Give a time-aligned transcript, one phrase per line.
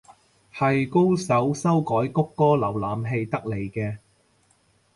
[0.51, 3.99] 係高手修改谷歌瀏覽器得嚟嘅